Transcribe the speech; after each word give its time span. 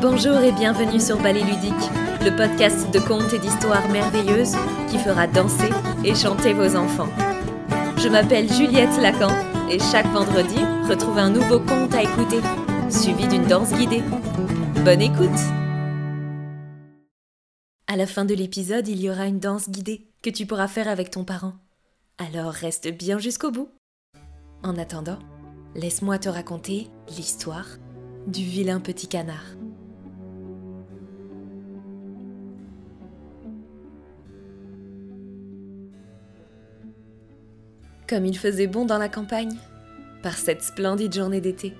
Bonjour 0.00 0.36
et 0.40 0.52
bienvenue 0.52 1.00
sur 1.00 1.16
Ballet 1.22 1.40
Ludique, 1.40 1.72
le 2.20 2.36
podcast 2.36 2.92
de 2.92 2.98
contes 2.98 3.32
et 3.32 3.38
d'histoires 3.38 3.88
merveilleuses 3.88 4.54
qui 4.90 4.98
fera 4.98 5.26
danser 5.26 5.70
et 6.04 6.14
chanter 6.14 6.52
vos 6.52 6.76
enfants. 6.76 7.08
Je 7.96 8.08
m'appelle 8.10 8.52
Juliette 8.52 8.94
Lacan 9.00 9.32
et 9.70 9.78
chaque 9.78 10.06
vendredi, 10.12 10.58
retrouvez 10.86 11.22
un 11.22 11.30
nouveau 11.30 11.60
conte 11.60 11.94
à 11.94 12.02
écouter, 12.02 12.40
suivi 12.90 13.26
d'une 13.26 13.46
danse 13.46 13.72
guidée. 13.72 14.02
Bonne 14.84 15.00
écoute 15.00 15.40
À 17.86 17.96
la 17.96 18.06
fin 18.06 18.26
de 18.26 18.34
l'épisode, 18.34 18.86
il 18.88 19.00
y 19.00 19.08
aura 19.08 19.24
une 19.24 19.40
danse 19.40 19.70
guidée 19.70 20.10
que 20.22 20.28
tu 20.28 20.44
pourras 20.44 20.68
faire 20.68 20.88
avec 20.88 21.10
ton 21.10 21.24
parent. 21.24 21.54
Alors 22.18 22.52
reste 22.52 22.88
bien 22.88 23.18
jusqu'au 23.18 23.50
bout. 23.50 23.70
En 24.62 24.76
attendant, 24.76 25.18
laisse-moi 25.74 26.18
te 26.18 26.28
raconter 26.28 26.88
l'histoire 27.08 27.78
du 28.26 28.42
vilain 28.42 28.80
petit 28.80 29.08
canard. 29.08 29.56
Comme 38.08 38.24
il 38.24 38.38
faisait 38.38 38.68
bon 38.68 38.84
dans 38.84 38.98
la 38.98 39.08
campagne, 39.08 39.56
par 40.22 40.38
cette 40.38 40.62
splendide 40.62 41.14
journée 41.14 41.40
d'été. 41.40 41.74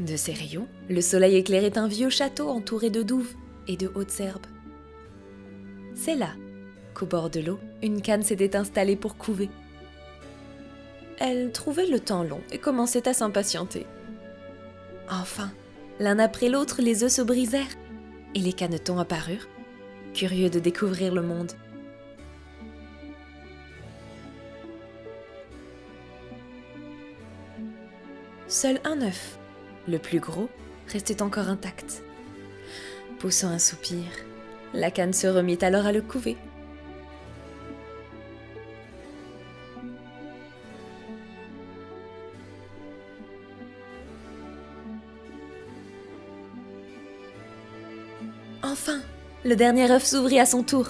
De 0.00 0.16
ses 0.16 0.32
rayons, 0.32 0.66
le 0.88 1.00
soleil 1.00 1.36
éclairait 1.36 1.78
un 1.78 1.88
vieux 1.88 2.10
château 2.10 2.48
entouré 2.48 2.90
de 2.90 3.02
douves 3.02 3.34
et 3.66 3.76
de 3.76 3.90
hautes 3.94 4.20
herbes. 4.20 4.46
C'est 5.94 6.16
là 6.16 6.30
qu'au 6.94 7.06
bord 7.06 7.30
de 7.30 7.40
l'eau, 7.40 7.60
une 7.82 8.02
canne 8.02 8.22
s'était 8.22 8.56
installée 8.56 8.96
pour 8.96 9.16
couver. 9.16 9.48
Elle 11.18 11.52
trouvait 11.52 11.86
le 11.86 12.00
temps 12.00 12.24
long 12.24 12.40
et 12.52 12.58
commençait 12.58 13.08
à 13.08 13.14
s'impatienter. 13.14 13.86
Enfin, 15.10 15.50
l'un 16.00 16.18
après 16.18 16.48
l'autre, 16.48 16.82
les 16.82 17.04
œufs 17.04 17.12
se 17.12 17.22
brisèrent 17.22 17.76
et 18.34 18.40
les 18.40 18.52
canetons 18.52 18.98
apparurent, 18.98 19.48
curieux 20.14 20.50
de 20.50 20.58
découvrir 20.58 21.14
le 21.14 21.22
monde. 21.22 21.52
Seul 28.60 28.80
un 28.82 29.02
œuf, 29.02 29.38
le 29.86 30.00
plus 30.00 30.18
gros, 30.18 30.48
restait 30.88 31.22
encore 31.22 31.48
intact. 31.48 32.02
Poussant 33.20 33.50
un 33.50 33.60
soupir, 33.60 34.02
la 34.74 34.90
canne 34.90 35.12
se 35.12 35.28
remit 35.28 35.58
alors 35.62 35.86
à 35.86 35.92
le 35.92 36.02
couver. 36.02 36.36
Enfin, 48.64 49.02
le 49.44 49.54
dernier 49.54 49.88
œuf 49.88 50.04
s'ouvrit 50.04 50.40
à 50.40 50.46
son 50.46 50.64
tour. 50.64 50.88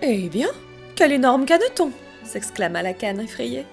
Eh 0.00 0.28
bien, 0.28 0.50
quel 0.94 1.10
énorme 1.10 1.44
caneton 1.44 1.90
s'exclama 2.22 2.84
la 2.84 2.94
canne 2.94 3.18
effrayée. 3.18 3.66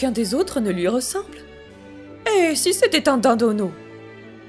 Aucun 0.00 0.12
des 0.12 0.34
autres 0.34 0.60
ne 0.60 0.70
lui 0.70 0.88
ressemble. 0.88 1.36
Et 2.26 2.54
si 2.54 2.72
c'était 2.72 3.06
un 3.06 3.18
dindonneau 3.18 3.70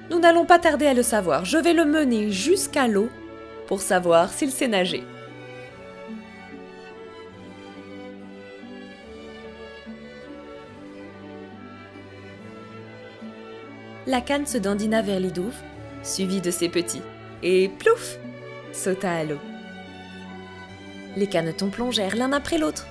Nous 0.09 0.17
n'allons 0.17 0.45
pas 0.45 0.59
tarder 0.59 0.85
à 0.87 0.93
le 0.93 1.03
savoir. 1.03 1.43
Je 1.43 1.57
vais 1.57 1.73
le 1.73 1.83
mener 1.83 2.31
jusqu'à 2.31 2.87
l'eau 2.87 3.09
pour 3.67 3.81
savoir 3.81 4.31
s'il 4.31 4.49
sait 4.49 4.69
nager. 4.69 5.03
La 14.07 14.21
canne 14.21 14.45
se 14.45 14.57
dandina 14.57 15.01
vers 15.01 15.19
les 15.19 15.31
douves, 15.31 15.51
suivie 16.01 16.39
de 16.39 16.49
ses 16.49 16.69
petits, 16.69 17.03
et 17.43 17.67
plouf 17.67 18.17
sauta 18.71 19.11
à 19.11 19.25
l'eau. 19.25 19.39
Les 21.17 21.27
canetons 21.27 21.71
plongèrent 21.71 22.15
l'un 22.15 22.31
après 22.31 22.57
l'autre, 22.57 22.87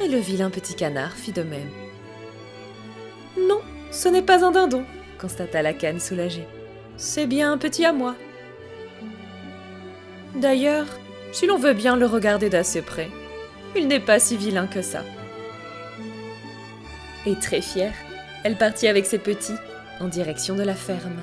et 0.00 0.08
le 0.08 0.18
vilain 0.18 0.50
petit 0.50 0.74
canard 0.74 1.12
fit 1.12 1.32
de 1.32 1.42
même. 1.42 1.70
Non, 3.38 3.60
ce 3.90 4.08
n'est 4.08 4.22
pas 4.22 4.44
un 4.44 4.50
dindon, 4.50 4.84
constata 5.18 5.62
la 5.62 5.72
canne 5.72 6.00
soulagée. 6.00 6.46
C'est 6.96 7.26
bien 7.26 7.52
un 7.52 7.58
petit 7.58 7.84
à 7.84 7.92
moi. 7.92 8.14
D'ailleurs, 10.34 10.86
si 11.32 11.46
l'on 11.46 11.58
veut 11.58 11.74
bien 11.74 11.96
le 11.96 12.06
regarder 12.06 12.48
d'assez 12.48 12.82
près, 12.82 13.08
il 13.76 13.88
n'est 13.88 14.00
pas 14.00 14.18
si 14.18 14.36
vilain 14.36 14.66
que 14.66 14.82
ça. 14.82 15.02
Et 17.26 17.34
très 17.36 17.60
fière, 17.60 17.94
elle 18.44 18.56
partit 18.56 18.86
avec 18.86 19.06
ses 19.06 19.18
petits 19.18 19.56
en 20.00 20.08
direction 20.08 20.54
de 20.54 20.62
la 20.62 20.74
ferme. 20.74 21.20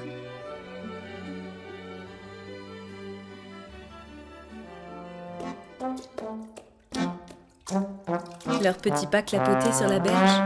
Leurs 8.64 8.78
petits 8.78 9.08
pas 9.08 9.24
clapotaient 9.24 9.74
sur 9.74 9.88
la 9.88 10.00
berge. 10.00 10.40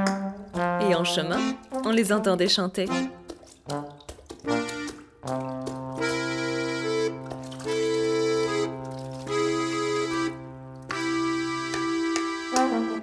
Et 0.87 0.95
en 0.95 1.03
chemin, 1.03 1.39
on 1.83 1.91
les 1.91 2.13
entendait 2.13 2.47
chanter. 2.47 2.87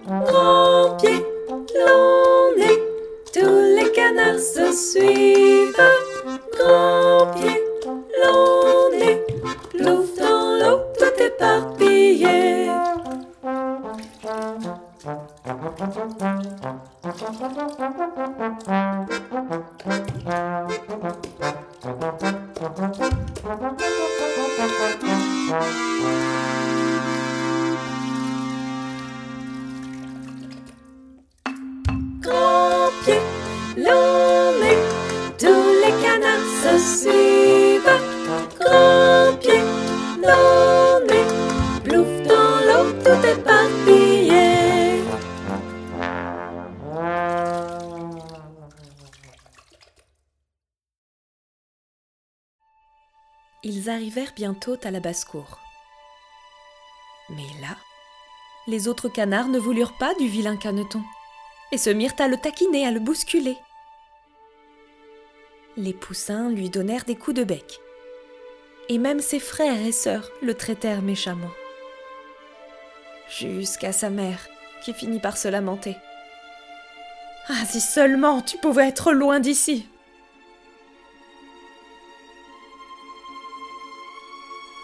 Grand 0.06 0.96
pied, 0.98 1.24
long 1.48 2.56
nez, 2.56 2.78
tous 3.32 3.60
les 3.76 3.92
canards 3.92 4.38
se 4.38 4.72
suivent. 4.72 5.76
Grand 6.58 7.26
pied, 7.34 7.61
nez, 33.76 34.78
tous 35.38 35.72
les 35.82 35.94
canards 36.02 36.50
se 36.62 36.74
suivent. 37.00 37.98
Grand 38.58 39.36
pied, 39.38 39.62
nez, 41.08 41.26
plouf 41.84 42.12
dans 42.28 42.56
l'eau, 42.66 42.92
tout 43.04 43.26
éparpillé. 43.26 45.02
Ils 53.64 53.88
arrivèrent 53.88 54.32
bientôt 54.34 54.76
à 54.82 54.90
la 54.90 55.00
basse-cour. 55.00 55.58
Mais 57.30 57.46
là, 57.60 57.76
les 58.66 58.88
autres 58.88 59.08
canards 59.08 59.48
ne 59.48 59.58
voulurent 59.58 59.96
pas 59.98 60.14
du 60.14 60.26
vilain 60.26 60.56
caneton 60.56 61.02
et 61.72 61.78
se 61.78 61.90
mirent 61.90 62.14
à 62.18 62.28
le 62.28 62.36
taquiner, 62.36 62.86
à 62.86 62.90
le 62.90 63.00
bousculer. 63.00 63.56
Les 65.76 65.94
poussins 65.94 66.50
lui 66.50 66.70
donnèrent 66.70 67.04
des 67.04 67.16
coups 67.16 67.36
de 67.36 67.44
bec, 67.44 67.80
et 68.88 68.98
même 68.98 69.20
ses 69.20 69.40
frères 69.40 69.84
et 69.84 69.92
sœurs 69.92 70.30
le 70.42 70.54
traitèrent 70.54 71.02
méchamment. 71.02 71.50
Jusqu'à 73.28 73.92
sa 73.92 74.10
mère, 74.10 74.46
qui 74.84 74.92
finit 74.92 75.20
par 75.20 75.36
se 75.36 75.48
lamenter. 75.48 75.96
Ah, 77.48 77.64
si 77.66 77.80
seulement 77.80 78.42
tu 78.42 78.58
pouvais 78.58 78.88
être 78.88 79.12
loin 79.12 79.40
d'ici 79.40 79.88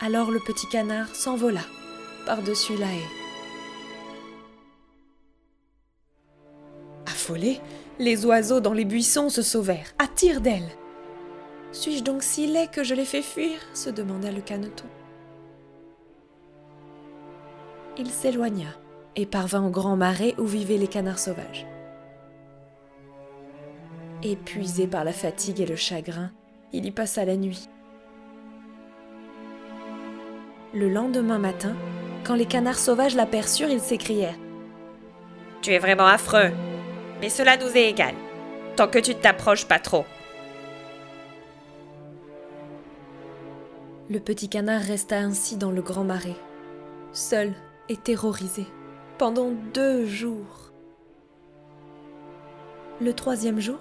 Alors 0.00 0.30
le 0.30 0.40
petit 0.40 0.68
canard 0.68 1.14
s'envola 1.14 1.62
par-dessus 2.24 2.76
la 2.76 2.86
haie. 2.86 3.17
Les 7.98 8.24
oiseaux 8.24 8.60
dans 8.60 8.72
les 8.72 8.84
buissons 8.84 9.28
se 9.28 9.42
sauvèrent, 9.42 9.92
à 9.98 10.06
tire 10.06 10.40
d'aile. 10.40 10.68
Suis-je 11.72 12.02
donc 12.02 12.22
si 12.22 12.46
laid 12.46 12.68
que 12.68 12.82
je 12.82 12.94
les 12.94 13.04
fais 13.04 13.22
fuir 13.22 13.58
se 13.74 13.90
demanda 13.90 14.30
le 14.30 14.40
caneton. 14.40 14.86
Il 17.98 18.10
s'éloigna 18.10 18.68
et 19.16 19.26
parvint 19.26 19.66
au 19.66 19.70
grand 19.70 19.96
marais 19.96 20.34
où 20.38 20.44
vivaient 20.44 20.78
les 20.78 20.86
canards 20.86 21.18
sauvages. 21.18 21.66
Épuisé 24.22 24.86
par 24.86 25.04
la 25.04 25.12
fatigue 25.12 25.60
et 25.60 25.66
le 25.66 25.76
chagrin, 25.76 26.30
il 26.72 26.86
y 26.86 26.90
passa 26.90 27.24
la 27.24 27.36
nuit. 27.36 27.68
Le 30.74 30.88
lendemain 30.88 31.38
matin, 31.38 31.74
quand 32.24 32.34
les 32.34 32.46
canards 32.46 32.78
sauvages 32.78 33.16
l'aperçurent, 33.16 33.70
ils 33.70 33.80
s'écrièrent 33.80 34.38
Tu 35.62 35.72
es 35.72 35.78
vraiment 35.78 36.06
affreux. 36.06 36.52
Mais 37.20 37.28
cela 37.28 37.56
nous 37.56 37.76
est 37.76 37.88
égal, 37.88 38.14
tant 38.76 38.88
que 38.88 38.98
tu 38.98 39.14
ne 39.14 39.20
t'approches 39.20 39.66
pas 39.66 39.78
trop. 39.78 40.04
Le 44.10 44.20
petit 44.20 44.48
canard 44.48 44.80
resta 44.80 45.18
ainsi 45.18 45.56
dans 45.56 45.70
le 45.70 45.82
grand 45.82 46.04
marais, 46.04 46.36
seul 47.12 47.52
et 47.88 47.96
terrorisé, 47.96 48.66
pendant 49.18 49.50
deux 49.74 50.06
jours. 50.06 50.72
Le 53.00 53.12
troisième 53.12 53.60
jour, 53.60 53.78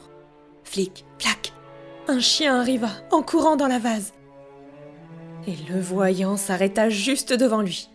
flic, 0.64 1.06
flac, 1.18 1.54
un 2.08 2.20
chien 2.20 2.60
arriva 2.60 2.90
en 3.12 3.22
courant 3.22 3.56
dans 3.56 3.68
la 3.68 3.80
vase. 3.80 4.14
Et 5.48 5.56
le 5.72 5.80
voyant 5.80 6.36
s'arrêta 6.36 6.90
juste 6.90 7.32
devant 7.32 7.62
lui. 7.62 7.90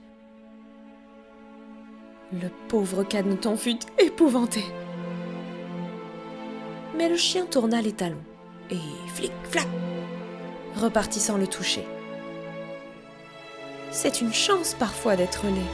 Le 2.32 2.48
pauvre 2.68 3.04
caneton 3.04 3.56
fut 3.56 3.78
épouvanté. 3.98 4.64
Mais 7.02 7.08
le 7.08 7.16
chien 7.16 7.46
tourna 7.46 7.82
les 7.82 7.90
talons 7.90 8.22
et 8.70 8.78
flic, 9.08 9.32
flac, 9.50 9.66
repartit 10.76 11.18
sans 11.18 11.36
le 11.36 11.48
toucher. 11.48 11.84
C'est 13.90 14.20
une 14.20 14.32
chance 14.32 14.74
parfois 14.74 15.16
d'être 15.16 15.44
né. 15.46 15.64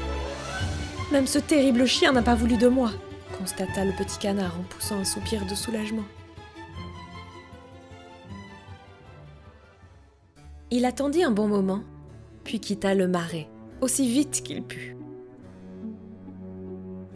Même 1.13 1.27
ce 1.27 1.39
terrible 1.39 1.85
chien 1.85 2.13
n'a 2.13 2.23
pas 2.23 2.35
voulu 2.35 2.57
de 2.57 2.69
moi, 2.69 2.93
constata 3.37 3.85
le 3.85 3.93
petit 3.93 4.19
canard 4.19 4.59
en 4.59 4.63
poussant 4.63 4.97
un 4.97 5.05
soupir 5.05 5.45
de 5.45 5.55
soulagement. 5.55 6.07
Il 10.71 10.87
attendit 10.87 11.25
un 11.25 11.31
bon 11.31 11.47
moment, 11.47 11.83
puis 12.43 12.59
quitta 12.59 12.95
le 12.95 13.07
marais, 13.07 13.51
aussi 13.83 14.11
vite 14.11 14.41
qu'il 14.43 14.63
put. 14.63 14.97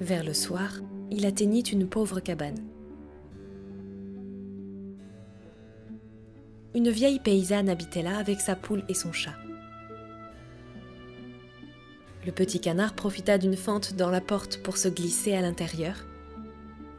Vers 0.01 0.23
le 0.23 0.35
soir, 0.35 0.81
il 1.11 1.25
atteignit 1.25 1.73
une 1.73 1.89
pauvre 1.89 2.21
cabane. 2.21 2.72
Une 6.75 6.89
vieille 6.89 7.19
paysanne 7.19 7.69
habitait 7.69 8.03
là 8.03 8.17
avec 8.17 8.41
sa 8.41 8.57
poule 8.57 8.83
et 8.89 8.95
son 8.95 9.13
chat. 9.13 9.35
Le 12.25 12.33
petit 12.33 12.61
canard 12.61 12.95
profita 12.95 13.37
d'une 13.37 13.57
fente 13.57 13.95
dans 13.95 14.11
la 14.11 14.21
porte 14.21 14.63
pour 14.63 14.79
se 14.79 14.89
glisser 14.89 15.35
à 15.35 15.43
l'intérieur, 15.43 15.97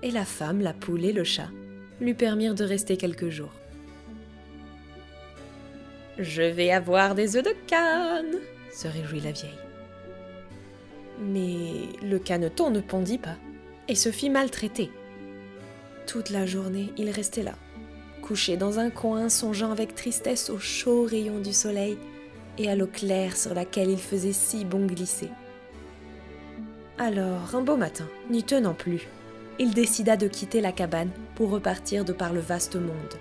et 0.03 0.11
la 0.11 0.25
femme, 0.25 0.61
la 0.61 0.73
poule 0.73 1.05
et 1.05 1.13
le 1.13 1.23
chat 1.23 1.47
lui 2.01 2.13
permirent 2.13 2.55
de 2.55 2.65
rester 2.65 2.97
quelques 2.97 3.29
jours. 3.29 3.53
Je 6.19 6.43
vais 6.43 6.71
avoir 6.71 7.15
des 7.15 7.37
œufs 7.37 7.43
de 7.43 7.55
canne, 7.65 8.39
se 8.71 8.87
réjouit 8.87 9.21
la 9.21 9.31
vieille. 9.31 9.49
Mais 11.19 11.87
le 12.05 12.19
caneton 12.19 12.69
ne 12.69 12.81
pondit 12.81 13.17
pas 13.17 13.37
et 13.87 13.95
se 13.95 14.11
fit 14.11 14.29
maltraiter. 14.29 14.91
Toute 16.05 16.29
la 16.29 16.45
journée, 16.45 16.91
il 16.97 17.09
restait 17.09 17.43
là, 17.43 17.55
couché 18.23 18.55
dans 18.57 18.79
un 18.79 18.89
coin, 18.89 19.29
songeant 19.29 19.71
avec 19.71 19.93
tristesse 19.93 20.49
aux 20.49 20.57
chauds 20.57 21.03
rayons 21.03 21.39
du 21.39 21.53
soleil 21.53 21.97
et 22.57 22.69
à 22.69 22.75
l'eau 22.75 22.87
claire 22.87 23.35
sur 23.35 23.53
laquelle 23.53 23.89
il 23.89 23.99
faisait 23.99 24.33
si 24.33 24.63
bon 24.63 24.85
glisser. 24.87 25.29
Alors, 26.97 27.53
un 27.53 27.61
beau 27.61 27.75
matin, 27.75 28.07
n'y 28.29 28.43
tenant 28.43 28.73
plus, 28.73 29.07
il 29.59 29.73
décida 29.73 30.15
de 30.15 30.27
quitter 30.27 30.61
la 30.61 30.71
cabane 30.71 31.11
pour 31.35 31.49
repartir 31.49 32.05
de 32.05 32.13
par 32.13 32.33
le 32.33 32.39
vaste 32.39 32.75
monde. 32.75 33.13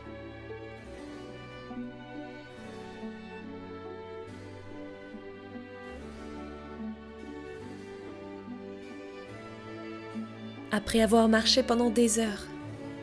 Après 10.70 11.02
avoir 11.02 11.28
marché 11.28 11.62
pendant 11.62 11.90
des 11.90 12.18
heures, 12.18 12.46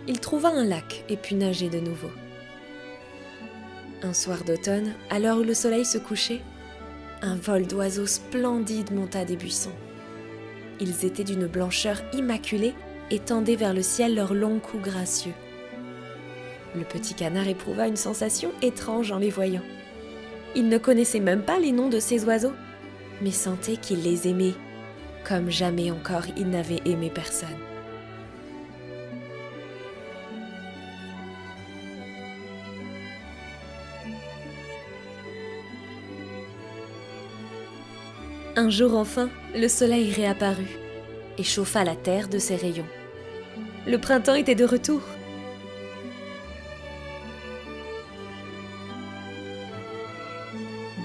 il 0.09 0.19
trouva 0.19 0.49
un 0.49 0.65
lac 0.65 1.05
et 1.07 1.17
put 1.17 1.35
nager 1.35 1.69
de 1.69 1.79
nouveau. 1.79 2.09
Un 4.01 4.13
soir 4.13 4.43
d'automne, 4.43 4.93
à 5.11 5.19
l'heure 5.19 5.37
où 5.37 5.43
le 5.43 5.53
soleil 5.53 5.85
se 5.85 5.99
couchait, 5.99 6.41
un 7.21 7.35
vol 7.35 7.67
d'oiseaux 7.67 8.07
splendides 8.07 8.91
monta 8.91 9.23
des 9.23 9.35
buissons. 9.35 9.75
Ils 10.79 11.05
étaient 11.05 11.23
d'une 11.23 11.45
blancheur 11.45 12.01
immaculée 12.13 12.73
et 13.11 13.19
tendaient 13.19 13.55
vers 13.55 13.73
le 13.73 13.83
ciel 13.83 14.15
leurs 14.15 14.33
longs 14.33 14.59
coups 14.59 14.81
gracieux. 14.81 15.33
Le 16.75 16.85
petit 16.85 17.13
canard 17.13 17.47
éprouva 17.47 17.87
une 17.87 17.95
sensation 17.95 18.51
étrange 18.63 19.11
en 19.11 19.19
les 19.19 19.29
voyant. 19.29 19.63
Il 20.55 20.69
ne 20.69 20.79
connaissait 20.79 21.19
même 21.19 21.43
pas 21.43 21.59
les 21.59 21.71
noms 21.71 21.89
de 21.89 21.99
ces 21.99 22.25
oiseaux, 22.25 22.53
mais 23.21 23.31
sentait 23.31 23.77
qu'il 23.77 24.01
les 24.01 24.27
aimait, 24.27 24.55
comme 25.23 25.51
jamais 25.51 25.91
encore 25.91 26.25
il 26.35 26.49
n'avait 26.49 26.81
aimé 26.85 27.11
personne. 27.13 27.68
Un 38.59 38.69
jour 38.69 38.97
enfin, 38.97 39.29
le 39.55 39.69
soleil 39.69 40.11
réapparut 40.11 40.77
et 41.37 41.43
chauffa 41.43 41.85
la 41.85 41.95
terre 41.95 42.27
de 42.27 42.39
ses 42.39 42.57
rayons. 42.57 42.89
Le 43.87 43.97
printemps 43.97 44.35
était 44.35 44.53
de 44.53 44.65
retour. 44.65 44.99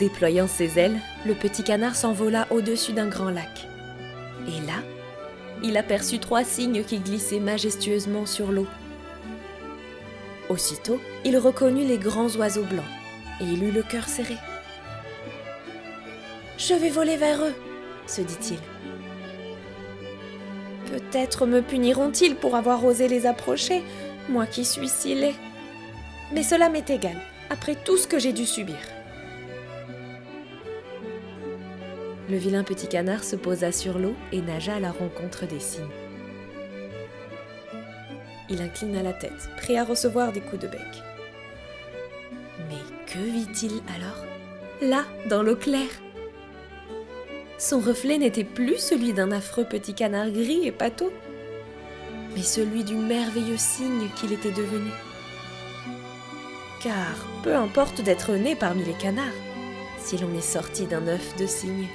Déployant 0.01 0.49
ses 0.49 0.81
ailes, 0.81 0.99
le 1.25 1.35
petit 1.35 1.63
canard 1.63 1.95
s'envola 1.95 2.49
au-dessus 2.51 2.93
d'un 2.93 3.07
grand 3.07 3.31
lac. 3.31 3.69
Et 4.49 4.67
là, 4.67 4.83
il 5.63 5.77
aperçut 5.77 6.19
trois 6.19 6.43
cygnes 6.43 6.83
qui 6.83 6.99
glissaient 6.99 7.39
majestueusement 7.39 8.27
sur 8.27 8.51
l'eau. 8.51 8.67
Aussitôt, 10.49 11.01
il 11.25 11.39
reconnut 11.39 11.87
les 11.87 11.99
grands 11.99 12.35
oiseaux 12.35 12.65
blancs 12.65 12.83
et 13.41 13.45
il 13.45 13.63
eut 13.63 13.71
le 13.71 13.85
cœur 13.85 14.09
serré. 14.09 14.39
Je 16.67 16.73
vais 16.73 16.89
voler 16.89 17.19
vers 17.19 17.45
eux, 17.45 17.55
se 18.07 18.23
dit-il. 18.23 18.59
Peut-être 20.91 21.45
me 21.45 21.61
puniront-ils 21.61 22.37
pour 22.37 22.55
avoir 22.57 22.83
osé 22.87 23.07
les 23.07 23.27
approcher, 23.27 23.83
moi 24.31 24.47
qui 24.47 24.65
suis 24.65 24.89
si 24.89 25.15
laid. 25.15 25.35
Mais 26.33 26.43
cela 26.43 26.71
m'est 26.71 26.89
égal, 26.89 27.17
après 27.51 27.75
tout 27.75 27.99
ce 27.99 28.07
que 28.07 28.19
j'ai 28.19 28.33
dû 28.33 28.47
subir. 28.47 28.79
Le 32.31 32.37
vilain 32.39 32.65
petit 32.65 32.89
canard 32.89 33.25
se 33.25 33.37
posa 33.37 33.71
sur 33.71 33.99
l'eau 33.99 34.15
et 34.33 34.41
nagea 34.41 34.77
à 34.77 34.81
la 34.81 34.93
rencontre 34.93 35.47
des 35.47 35.61
cygnes. 35.61 35.85
Il 38.49 38.63
inclina 38.63 39.03
la 39.03 39.13
tête, 39.13 39.51
prêt 39.59 39.77
à 39.77 39.85
recevoir 39.85 40.33
des 40.33 40.41
coups 40.41 40.63
de 40.63 40.69
bec. 40.69 40.81
Mais 42.71 42.81
que 43.07 43.19
vit-il 43.19 43.83
alors? 43.95 44.25
Là, 44.81 45.05
dans 45.29 45.43
l'eau 45.43 45.57
claire, 45.57 45.91
son 47.65 47.81
reflet 47.81 48.19
n'était 48.19 48.45
plus 48.45 48.77
celui 48.77 49.15
d'un 49.15 49.33
affreux 49.33 49.65
petit 49.65 49.95
canard 49.95 50.31
gris 50.31 50.67
et 50.67 50.71
pâteau, 50.71 51.11
mais 52.37 52.43
celui 52.43 52.85
du 52.85 52.95
merveilleux 52.95 53.57
cygne 53.57 54.11
qu'il 54.17 54.35
était 54.35 54.51
devenu. 54.51 54.91
Car 56.83 57.17
peu 57.43 57.57
importe 57.57 58.03
d'être 58.03 58.33
né 58.33 58.55
parmi 58.55 58.85
les 58.85 58.93
canards, 58.93 59.25
si 59.99 60.19
l'on 60.19 60.35
est 60.37 60.43
sorti 60.43 60.85
d'un 60.85 61.09
œuf 61.09 61.37
de 61.39 61.47
cygne. 61.47 61.89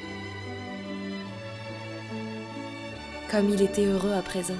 Comme 3.29 3.51
il 3.51 3.61
était 3.61 3.85
heureux 3.85 4.13
à 4.13 4.23
présent, 4.23 4.57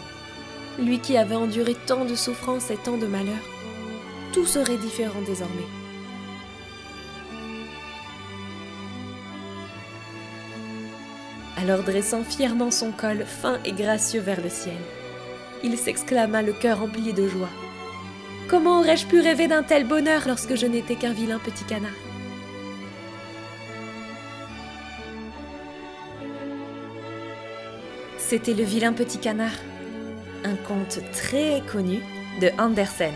lui 0.77 0.99
qui 0.99 1.17
avait 1.17 1.33
enduré 1.33 1.75
tant 1.87 2.05
de 2.05 2.13
souffrances 2.13 2.69
et 2.69 2.77
tant 2.77 2.97
de 2.97 3.07
malheurs, 3.07 3.49
tout 4.31 4.45
serait 4.45 4.77
différent 4.77 5.21
désormais. 5.25 5.78
Alors 11.61 11.83
dressant 11.83 12.23
fièrement 12.23 12.71
son 12.71 12.91
col 12.91 13.25
fin 13.25 13.59
et 13.65 13.73
gracieux 13.73 14.21
vers 14.21 14.41
le 14.41 14.49
ciel, 14.49 14.77
il 15.61 15.77
s'exclama 15.77 16.41
le 16.41 16.53
cœur 16.53 16.79
rempli 16.79 17.11
de 17.11 17.27
joie. 17.27 17.49
Comment 18.47 18.79
aurais-je 18.79 19.05
pu 19.05 19.19
rêver 19.19 19.47
d'un 19.47 19.63
tel 19.63 19.85
bonheur 19.85 20.23
lorsque 20.25 20.55
je 20.55 20.65
n'étais 20.65 20.95
qu'un 20.95 21.11
vilain 21.11 21.37
petit 21.37 21.65
canard? 21.65 21.91
C'était 28.17 28.53
le 28.53 28.63
vilain 28.63 28.93
petit 28.93 29.17
canard, 29.17 29.59
un 30.45 30.55
conte 30.55 30.99
très 31.11 31.61
connu 31.69 31.99
de 32.41 32.49
Andersen. 32.57 33.13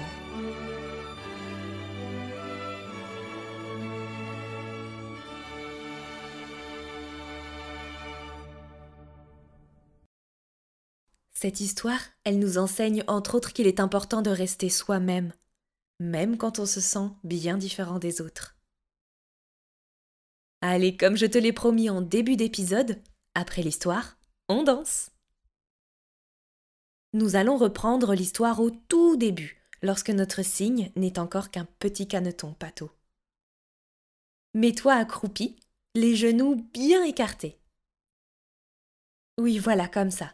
Cette 11.43 11.59
histoire, 11.59 11.99
elle 12.23 12.39
nous 12.39 12.57
enseigne 12.57 13.03
entre 13.05 13.35
autres 13.35 13.51
qu'il 13.51 13.67
est 13.67 13.81
important 13.81 14.21
de 14.21 14.29
rester 14.29 14.69
soi-même, 14.69 15.33
même 15.99 16.37
quand 16.37 16.57
on 16.59 16.65
se 16.65 16.79
sent 16.79 17.09
bien 17.25 17.57
différent 17.57 17.99
des 17.99 18.21
autres. 18.21 18.55
Allez, 20.61 20.95
comme 20.95 21.17
je 21.17 21.25
te 21.25 21.37
l'ai 21.37 21.51
promis 21.51 21.89
en 21.89 21.99
début 21.99 22.37
d'épisode, 22.37 23.01
après 23.35 23.61
l'histoire, 23.61 24.17
on 24.47 24.63
danse. 24.63 25.11
Nous 27.11 27.35
allons 27.35 27.57
reprendre 27.57 28.15
l'histoire 28.15 28.61
au 28.61 28.71
tout 28.71 29.17
début, 29.17 29.61
lorsque 29.81 30.11
notre 30.11 30.43
cygne 30.43 30.93
n'est 30.95 31.19
encore 31.19 31.51
qu'un 31.51 31.65
petit 31.65 32.07
caneton 32.07 32.53
pâteau. 32.53 32.89
Mets-toi 34.53 34.93
accroupi, 34.93 35.57
les 35.93 36.15
genoux 36.15 36.55
bien 36.73 37.03
écartés. 37.03 37.59
Oui, 39.37 39.59
voilà, 39.59 39.89
comme 39.89 40.09
ça. 40.09 40.33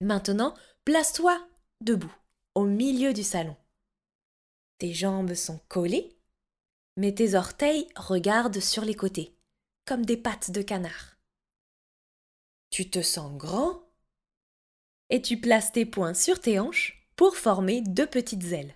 Maintenant, 0.00 0.54
place-toi 0.84 1.46
debout, 1.82 2.14
au 2.54 2.64
milieu 2.64 3.12
du 3.12 3.22
salon. 3.22 3.56
Tes 4.78 4.94
jambes 4.94 5.34
sont 5.34 5.60
collées, 5.68 6.16
mais 6.96 7.14
tes 7.14 7.34
orteils 7.34 7.86
regardent 7.96 8.60
sur 8.60 8.84
les 8.84 8.94
côtés, 8.94 9.36
comme 9.84 10.06
des 10.06 10.16
pattes 10.16 10.50
de 10.50 10.62
canard. 10.62 11.18
Tu 12.70 12.88
te 12.88 13.02
sens 13.02 13.36
grand 13.36 13.82
et 15.10 15.20
tu 15.20 15.38
places 15.38 15.72
tes 15.72 15.84
poings 15.84 16.14
sur 16.14 16.40
tes 16.40 16.58
hanches 16.58 17.06
pour 17.16 17.36
former 17.36 17.82
deux 17.82 18.06
petites 18.06 18.52
ailes. 18.52 18.74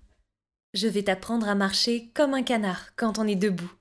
Je 0.75 0.89
vais 0.89 1.05
t'apprendre 1.05 1.49
à 1.49 1.55
marcher 1.55 2.11
comme 2.11 2.35
un 2.35 2.43
canard 2.43 2.95
quand 2.97 3.19
on 3.19 3.27
est 3.27 3.37
debout. 3.37 3.73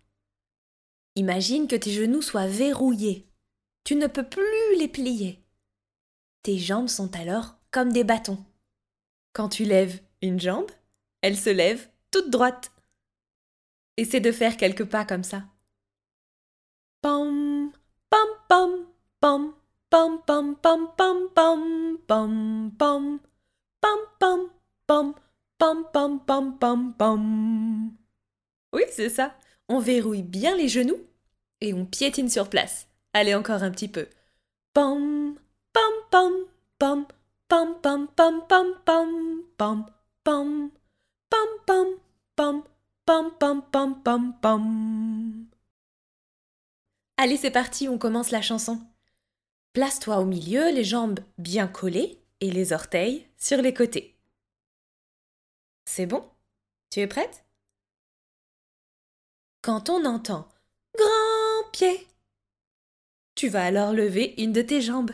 Imagine 1.15 1.67
que 1.67 1.75
tes 1.75 1.91
genoux 1.91 2.21
soient 2.21 2.47
verrouillés. 2.47 3.27
Tu 3.83 3.95
ne 3.95 4.07
peux 4.07 4.27
plus 4.27 4.77
les 4.77 4.87
plier. 4.87 5.42
Tes 6.43 6.57
jambes 6.57 6.89
sont 6.89 7.15
alors 7.15 7.55
comme 7.71 7.93
des 7.93 8.03
bâtons. 8.03 8.43
Quand 9.31 9.47
tu 9.47 9.63
lèves 9.63 10.01
une 10.21 10.41
jambe, 10.41 10.69
elle 11.21 11.37
se 11.37 11.49
lève 11.49 11.89
toute 12.11 12.29
droite. 12.29 12.71
Essaie 13.95 14.19
de 14.19 14.31
faire 14.31 14.57
quelques 14.57 14.83
pas 14.83 15.05
comme 15.05 15.23
ça. 15.23 15.43
Pom, 17.01 17.71
pom, 18.09 18.27
pom, 18.49 18.85
pom, 19.21 19.53
pom, 19.89 20.21
pom, 20.25 20.55
pom, 20.61 20.91
pom, 20.97 21.29
pom, 21.35 21.99
pom, 22.07 22.71
pom, 22.77 23.19
pom, 24.19 24.49
pom, 24.85 25.15
pom, 25.57 25.85
pom, 25.93 26.25
pom, 26.25 26.59
pom, 26.59 26.93
pom. 26.93 27.91
Oui, 28.73 28.83
c'est 28.91 29.09
ça. 29.09 29.33
On 29.69 29.79
verrouille 29.79 30.23
bien 30.23 30.57
les 30.57 30.67
genoux 30.67 30.99
et 31.61 31.73
on 31.73 31.85
piétine 31.85 32.29
sur 32.29 32.49
place. 32.49 32.87
Allez 33.13 33.33
encore 33.33 33.63
un 33.63 33.71
petit 33.71 33.87
peu. 33.87 34.07
Pom, 34.73 35.37
pom, 35.73 35.93
pom, 43.05 43.31
pom, 43.39 43.61
pom, 44.03 44.33
pom. 44.41 45.47
Allez, 47.17 47.37
c'est 47.37 47.51
parti, 47.51 47.87
on 47.87 47.97
commence 47.97 48.31
la 48.31 48.41
chanson. 48.41 48.81
Place-toi 49.73 50.17
au 50.17 50.25
milieu, 50.25 50.71
les 50.71 50.83
jambes 50.83 51.19
bien 51.37 51.67
collées 51.67 52.19
et 52.41 52.51
les 52.51 52.73
orteils 52.73 53.27
sur 53.37 53.61
les 53.61 53.73
côtés. 53.73 54.15
C'est 55.85 56.05
bon 56.05 56.29
Tu 56.89 56.99
es 56.99 57.07
prête 57.07 57.45
Quand 59.61 59.89
on 59.89 60.05
entend 60.05 60.47
grand 60.97 61.71
pied, 61.71 62.07
tu 63.35 63.47
vas 63.47 63.65
alors 63.65 63.93
lever 63.93 64.35
une 64.37 64.53
de 64.53 64.61
tes 64.61 64.81
jambes, 64.81 65.11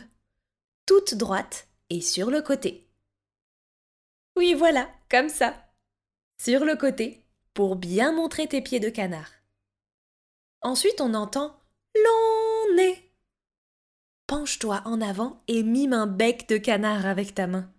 toute 0.90 1.14
droite 1.14 1.68
et 1.88 2.00
sur 2.00 2.32
le 2.32 2.42
côté. 2.42 2.84
Oui, 4.34 4.54
voilà, 4.54 4.90
comme 5.08 5.28
ça. 5.28 5.54
Sur 6.42 6.64
le 6.64 6.74
côté, 6.74 7.24
pour 7.54 7.76
bien 7.76 8.10
montrer 8.10 8.48
tes 8.48 8.60
pieds 8.60 8.80
de 8.80 8.88
canard. 8.88 9.30
Ensuite, 10.62 11.00
on 11.00 11.14
entend 11.14 11.56
long 11.94 12.74
nez. 12.74 13.08
Penche-toi 14.26 14.82
en 14.84 15.00
avant 15.00 15.40
et 15.46 15.62
mime 15.62 15.92
un 15.92 16.08
bec 16.08 16.48
de 16.48 16.56
canard 16.56 17.06
avec 17.06 17.36
ta 17.36 17.46
main. 17.46 17.72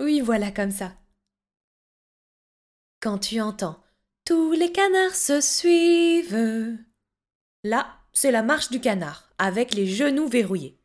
Oui, 0.00 0.20
voilà 0.20 0.52
comme 0.52 0.70
ça. 0.70 0.92
Quand 3.00 3.16
tu 3.16 3.40
entends 3.40 3.82
Tous 4.26 4.52
les 4.52 4.70
canards 4.70 5.16
se 5.16 5.40
suivent. 5.40 6.76
Là, 7.64 7.98
c'est 8.12 8.30
la 8.30 8.42
marche 8.42 8.68
du 8.68 8.82
canard, 8.82 9.27
avec 9.38 9.74
les 9.74 9.86
genoux 9.86 10.28
verrouillés. 10.28 10.76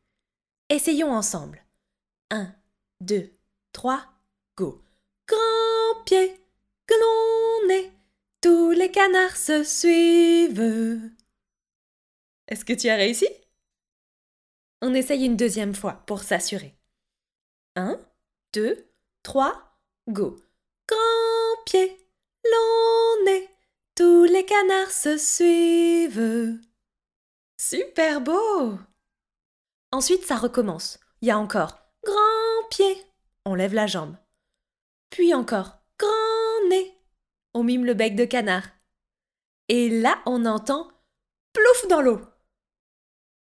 Essayons 0.70 1.12
ensemble. 1.12 1.64
1, 2.30 2.54
2, 3.02 3.32
3, 3.74 4.06
go. 4.56 4.82
Grand 5.28 6.04
pied, 6.06 6.40
long 6.90 7.68
nez, 7.68 7.92
tous 8.42 8.72
les 8.72 8.92
canards 8.92 9.38
se 9.38 9.64
suivent. 9.64 11.12
Est-ce 12.48 12.66
que 12.66 12.74
tu 12.74 12.90
as 12.90 12.96
réussi? 12.96 13.28
On 14.82 14.94
essaye 14.94 15.26
une 15.26 15.38
deuxième 15.38 15.76
fois 15.76 16.04
pour 16.06 16.24
s'assurer. 16.24 16.76
1, 17.76 18.00
2, 18.54 18.86
3, 19.24 19.78
go. 20.10 20.36
Grand 20.88 21.64
pied, 21.66 21.98
long 22.44 23.26
nez, 23.26 23.50
tous 23.96 24.26
les 24.26 24.46
canards 24.46 24.92
se 24.92 25.18
suivent. 25.18 26.60
Super 27.74 28.22
beau 28.22 28.78
Ensuite, 29.92 30.24
ça 30.24 30.38
recommence. 30.38 31.00
Il 31.22 31.30
y 31.30 31.32
a 31.32 31.40
encore 31.40 31.80
grand 32.06 32.70
pied. 32.70 33.04
On 33.46 33.56
lève 33.56 33.74
la 33.74 33.88
jambe. 33.88 34.16
Puis 35.10 35.34
encore 35.34 35.80
grand 35.98 36.70
nez. 36.70 36.96
On 37.56 37.64
mime 37.64 37.86
le 37.86 37.96
bec 37.96 38.16
de 38.16 38.26
canard. 38.26 38.68
Et 39.70 39.90
là, 39.90 40.22
on 40.28 40.46
entend 40.46 40.88
plouf 41.52 41.88
dans 41.90 42.02
l'eau. 42.02 42.22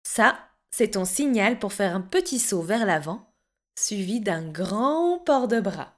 Ça, 0.07 0.39
c'est 0.71 0.91
ton 0.91 1.03
signal 1.03 1.59
pour 1.59 1.73
faire 1.73 1.93
un 1.93 2.01
petit 2.01 2.39
saut 2.39 2.61
vers 2.61 2.85
l'avant, 2.85 3.33
suivi 3.77 4.21
d'un 4.21 4.49
grand 4.49 5.19
port 5.25 5.49
de 5.49 5.59
bras. 5.59 5.93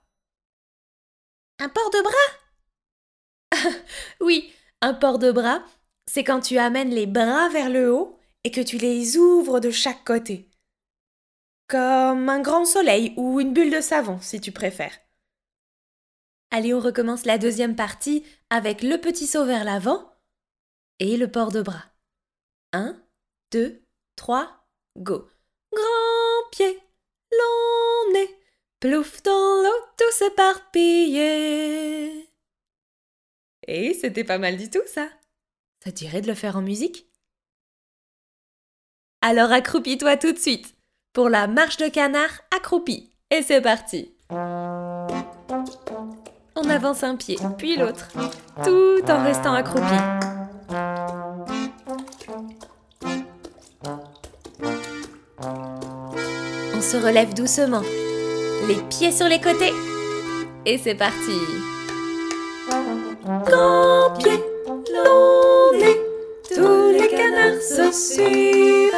Un 1.60 1.70
port 1.70 1.92
de 1.92 2.02
bras? 2.02 3.74
Oui, 4.22 4.52
un 4.82 4.96
port 4.96 5.20
de 5.20 5.32
bras, 5.32 5.64
c'est 6.08 6.24
quand 6.24 6.40
tu 6.40 6.58
amènes 6.58 6.90
les 6.90 7.06
bras 7.06 7.50
vers 7.50 7.70
le 7.70 7.94
haut 7.94 8.18
et 8.44 8.52
que 8.52 8.62
tu 8.62 8.78
les 8.78 9.18
ouvres 9.18 9.60
de 9.60 9.72
chaque 9.72 10.04
côté. 10.04 10.50
Comme 11.68 12.30
un 12.30 12.40
grand 12.40 12.66
soleil 12.66 13.14
ou 13.18 13.42
une 13.42 13.54
bulle 13.54 13.72
de 13.72 13.82
savon, 13.82 14.20
si 14.22 14.40
tu 14.40 14.52
préfères. 14.52 14.98
Allez, 16.50 16.74
on 16.74 16.80
recommence 16.80 17.26
la 17.26 17.38
deuxième 17.38 17.76
partie 17.76 18.24
avec 18.50 18.82
le 18.82 19.00
petit 19.00 19.28
saut 19.28 19.46
vers 19.46 19.66
l'avant 19.66 20.14
et 21.00 21.18
le 21.18 21.30
port 21.30 21.52
de 21.52 21.62
bras. 21.62 21.84
Un, 22.72 22.98
deux, 23.52 23.84
trois, 24.16 24.66
go. 24.98 25.30
Grand 25.74 26.50
pied, 26.52 26.80
long 27.32 28.14
nez, 28.14 28.40
plouf 28.80 29.22
dans 29.24 29.62
l'eau, 29.62 29.86
tout 29.98 30.12
s'éparpiller. 30.12 32.30
Et 33.68 33.94
c'était 33.94 34.24
pas 34.24 34.38
mal 34.38 34.56
du 34.56 34.70
tout, 34.70 34.80
ça. 34.86 35.10
Ça 35.88 35.94
de 36.20 36.28
le 36.28 36.34
faire 36.34 36.58
en 36.58 36.62
musique? 36.62 37.06
Alors 39.22 39.54
accroupis-toi 39.54 40.18
tout 40.18 40.34
de 40.34 40.38
suite 40.38 40.76
pour 41.14 41.30
la 41.30 41.48
marche 41.48 41.78
de 41.78 41.88
canard 41.88 42.42
accroupi. 42.54 43.10
Et 43.32 43.42
c'est 43.42 43.62
parti. 43.62 44.14
On 44.30 45.08
avance 46.70 47.04
un 47.04 47.16
pied, 47.16 47.38
puis 47.58 47.78
l'autre, 47.78 48.10
tout 48.66 49.10
en 49.10 49.24
restant 49.24 49.54
accroupi. 49.54 49.96
On 56.76 56.82
se 56.82 56.98
relève 56.98 57.34
doucement, 57.34 57.84
les 58.68 58.82
pieds 58.90 59.14
sur 59.14 59.30
les 59.30 59.40
côtés. 59.40 59.72
Et 60.66 60.78
c'est 60.78 60.96
parti. 60.96 61.32
Suivent. 67.92 68.92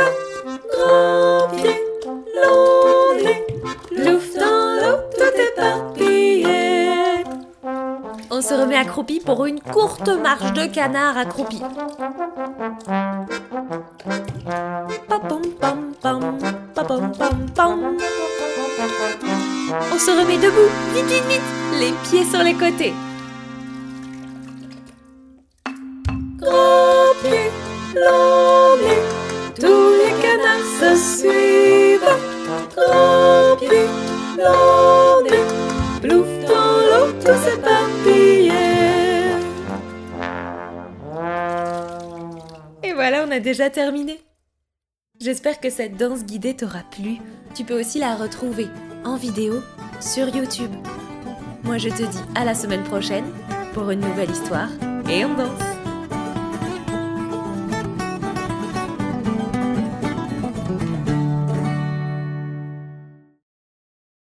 Grand 0.72 1.48
pied, 1.56 1.82
long 2.06 3.24
nez, 3.24 3.46
plouf 3.88 4.34
dans 4.36 4.76
l'eau, 4.80 4.98
tout 5.18 5.36
éparpillé. 5.38 7.24
On 8.32 8.42
se 8.42 8.54
remet 8.54 8.78
accroupi 8.78 9.20
pour 9.20 9.46
une 9.46 9.60
courte 9.60 10.10
marche 10.10 10.54
de 10.54 10.66
canard 10.66 11.18
accroupi. 11.18 11.62
Pam, 15.08 15.22
pam, 15.60 17.12
pam, 17.18 17.46
pam. 17.56 17.98
On 19.92 19.98
se 20.00 20.12
remet 20.12 20.38
debout, 20.38 20.70
vite, 20.94 21.06
vite, 21.06 21.28
vite, 21.28 21.42
les 21.80 21.92
pieds 22.04 22.26
sur 22.26 22.42
les 22.44 22.54
côtés. 22.54 22.94
Déjà 43.40 43.70
terminé. 43.70 44.20
J'espère 45.20 45.60
que 45.60 45.70
cette 45.70 45.98
danse 45.98 46.24
guidée 46.24 46.56
t'aura 46.56 46.84
plu. 46.92 47.18
Tu 47.56 47.66
peux 47.66 47.80
aussi 47.80 48.00
la 48.00 48.16
retrouver 48.16 48.68
en 49.04 49.18
vidéo 49.18 49.62
sur 50.00 50.28
YouTube. 50.34 50.72
Moi 51.64 51.78
je 51.78 51.90
te 51.90 52.04
dis 52.04 52.24
à 52.36 52.46
la 52.46 52.56
semaine 52.56 52.84
prochaine 52.84 53.26
pour 53.74 53.90
une 53.90 54.00
nouvelle 54.00 54.32
histoire 54.32 54.70
et 55.10 55.26
on 55.26 55.34
danse 55.34 55.79